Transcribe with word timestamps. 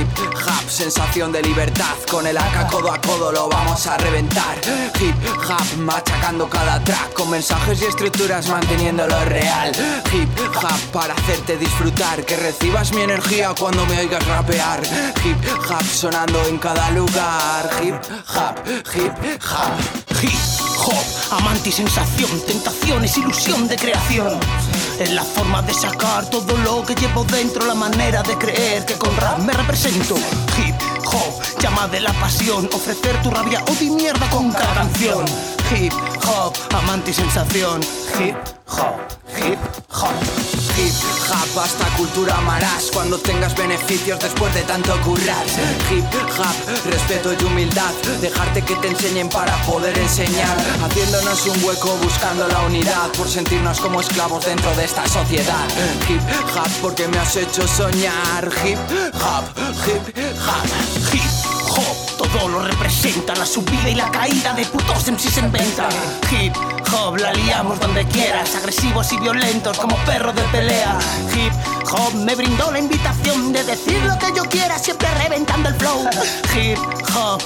hop, 0.00 0.70
sensación 0.70 1.32
de 1.32 1.42
libertad. 1.42 1.96
Con 2.10 2.26
el 2.26 2.36
AK 2.36 2.70
codo 2.70 2.92
a 2.92 3.00
codo 3.00 3.32
lo 3.32 3.48
vamos 3.48 3.86
a 3.86 3.96
reventar. 3.98 4.58
Hip 5.00 5.14
hop, 5.48 5.78
machacando 5.78 6.48
cada 6.48 6.82
track. 6.82 7.12
Con 7.12 7.30
mensajes 7.30 7.82
y 7.82 7.86
estructuras 7.86 8.48
manteniendo 8.48 9.06
lo 9.06 9.24
real. 9.26 9.72
Hip 10.12 10.28
hop 10.56 10.92
para 10.92 11.14
hacerte 11.14 11.56
disfrutar. 11.56 12.24
Que 12.24 12.36
recibas 12.36 12.92
mi 12.92 13.02
energía 13.02 13.54
cuando 13.58 13.84
me 13.86 13.98
oigas 13.98 14.26
rapear. 14.26 14.82
Hip 15.24 15.36
hop 15.68 15.84
sonando 15.84 16.42
en 16.46 16.58
cada 16.58 16.90
lugar. 16.90 17.70
Hip 17.82 17.94
hop, 18.34 18.56
hip 18.94 19.42
hop. 19.42 20.22
Hip 20.22 20.38
hop, 20.78 21.11
amante 21.32 21.70
y 21.70 21.72
sensación, 21.72 22.30
tentaciones, 22.46 23.16
ilusión 23.16 23.66
de 23.68 23.76
creación. 23.76 24.38
Es 24.98 25.10
la 25.12 25.22
forma 25.22 25.62
de 25.62 25.72
sacar 25.74 26.28
todo 26.30 26.56
lo 26.58 26.84
que 26.84 26.94
llevo 26.94 27.24
dentro, 27.24 27.66
la 27.66 27.74
manera 27.74 28.22
de 28.22 28.36
creer 28.36 28.84
que 28.84 28.94
con 28.94 29.16
rap 29.16 29.38
me 29.38 29.52
represento. 29.52 30.16
Hip 30.16 30.74
hop, 31.06 31.60
llama 31.60 31.88
de 31.88 32.00
la 32.00 32.12
pasión, 32.14 32.68
ofrecer 32.72 33.20
tu 33.22 33.30
rabia 33.30 33.64
o 33.68 33.74
di 33.74 33.90
mierda 33.90 34.28
con 34.30 34.52
cada 34.52 34.74
canción. 34.74 35.24
Hip 35.74 35.92
hop, 36.26 36.52
amante 36.74 37.10
y 37.10 37.14
sensación. 37.14 37.80
Hip 38.18 38.36
hop, 38.68 39.01
hop, 41.54 41.60
hasta 41.60 41.84
cultura 41.96 42.36
amarás 42.36 42.90
cuando 42.92 43.18
tengas 43.18 43.54
beneficios 43.56 44.18
después 44.20 44.54
de 44.54 44.62
tanto 44.62 44.98
currar. 45.02 45.44
Hip 45.90 46.04
hop, 46.38 46.90
respeto 46.90 47.32
y 47.38 47.44
humildad, 47.44 47.92
dejarte 48.20 48.62
que 48.62 48.74
te 48.76 48.88
enseñen 48.88 49.28
para 49.28 49.54
poder 49.62 49.96
enseñar, 49.98 50.56
haciéndonos 50.84 51.46
un 51.46 51.64
hueco 51.64 51.96
buscando 52.02 52.46
la 52.48 52.60
unidad 52.62 53.10
por 53.16 53.28
sentirnos 53.28 53.80
como 53.80 54.00
esclavos 54.00 54.44
dentro 54.44 54.74
de 54.76 54.84
esta 54.84 55.06
sociedad. 55.06 55.66
Hip 56.08 56.20
hop, 56.56 56.70
porque 56.80 57.08
me 57.08 57.18
has 57.18 57.36
hecho 57.36 57.66
soñar. 57.66 58.50
Hip 58.64 58.78
hop, 59.14 59.44
hip 59.86 60.16
hop. 60.46 61.14
Hip 61.14 61.21
la 63.28 63.46
subida 63.46 63.88
y 63.88 63.94
la 63.94 64.10
caída 64.10 64.52
de 64.52 64.66
putos 64.66 65.10
MCs 65.10 65.38
en 65.38 65.52
venta. 65.52 65.88
Hip 66.30 66.54
hop, 66.92 67.16
la 67.16 67.32
liamos 67.32 67.78
donde 67.78 68.04
quieras, 68.06 68.54
agresivos 68.56 69.12
y 69.12 69.18
violentos 69.18 69.78
como 69.78 69.96
perros 70.04 70.34
de 70.34 70.42
pelea. 70.44 70.98
Hip 71.34 71.52
hop 71.92 72.14
me 72.14 72.34
brindó 72.34 72.70
la 72.70 72.80
invitación 72.80 73.52
de 73.52 73.62
decir 73.64 74.02
lo 74.02 74.18
que 74.18 74.36
yo 74.36 74.44
quiera, 74.44 74.78
siempre 74.78 75.08
reventando 75.22 75.68
el 75.68 75.74
flow. 75.76 76.04
Hip 76.54 76.78
hop, 77.14 77.40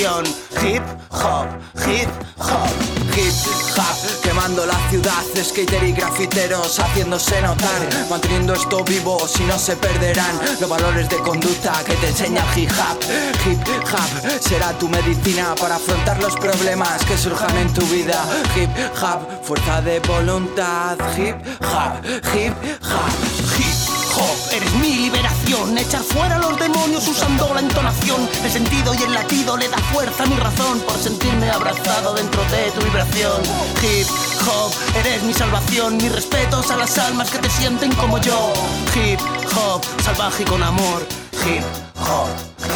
Hip 0.00 0.06
hop, 0.06 1.46
hip 1.84 2.08
hop. 2.38 2.70
Hip 3.14 3.34
hop, 3.76 4.22
quemando 4.22 4.64
la 4.64 4.78
ciudad, 4.88 5.22
skater 5.44 5.84
y 5.84 5.92
grafiteros 5.92 6.78
haciéndose 6.78 7.42
notar, 7.42 7.86
manteniendo 8.08 8.54
esto 8.54 8.82
vivo, 8.82 9.28
si 9.28 9.42
no 9.42 9.58
se 9.58 9.76
perderán 9.76 10.40
los 10.58 10.70
valores 10.70 11.06
de 11.10 11.18
conducta 11.18 11.84
que 11.84 11.92
te 11.96 12.08
enseña 12.08 12.42
hip 12.56 12.70
hop. 12.70 12.98
Hip 13.46 13.60
hop 13.92 14.40
será 14.40 14.72
tu 14.78 14.88
medicina 14.88 15.54
para 15.60 15.76
afrontar 15.76 16.18
los 16.22 16.34
problemas 16.36 17.04
que 17.04 17.18
surjan 17.18 17.54
en 17.58 17.70
tu 17.74 17.84
vida. 17.88 18.24
Hip 18.56 18.70
hop, 19.02 19.44
fuerza 19.44 19.82
de 19.82 20.00
voluntad. 20.00 20.96
Hip 21.18 21.36
hop, 21.60 22.02
hip 22.34 22.54
hop. 22.80 23.12
Hip 23.58 24.16
hop, 24.16 24.52
eres 24.54 24.72
mi 24.76 24.94
liberación. 24.94 25.39
Echar 25.50 26.02
fuera 26.04 26.36
a 26.36 26.38
los 26.38 26.56
demonios 26.60 27.08
usando 27.08 27.52
la 27.52 27.58
entonación. 27.58 28.28
El 28.44 28.50
sentido 28.52 28.94
y 28.94 29.02
el 29.02 29.12
latido 29.12 29.56
le 29.56 29.68
da 29.68 29.78
fuerza 29.78 30.22
a 30.22 30.26
mi 30.26 30.36
razón 30.36 30.78
por 30.80 30.96
sentirme 30.96 31.50
abrazado 31.50 32.14
dentro 32.14 32.40
de 32.44 32.70
tu 32.70 32.80
vibración. 32.84 33.42
Hip 33.82 34.06
hop, 34.46 34.72
eres 34.94 35.24
mi 35.24 35.34
salvación. 35.34 35.96
Mis 35.96 36.12
respetos 36.12 36.70
a 36.70 36.76
las 36.76 36.96
almas 36.98 37.30
que 37.30 37.38
te 37.38 37.50
sienten 37.50 37.92
como 37.96 38.18
yo. 38.18 38.52
Hip 38.94 39.18
hop, 39.56 39.82
salvaje 40.04 40.44
y 40.44 40.46
con 40.46 40.62
amor. 40.62 41.04
Hip 41.32 41.64
hop, 41.96 42.28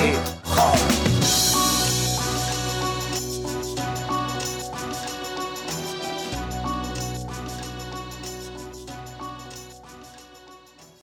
hip 0.03 1.14